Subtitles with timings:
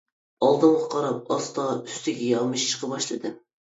[0.47, 3.43] ئالدىمغا قاراپ ئاستا ئۈستىگە يامىشىشقا باشلىدىم.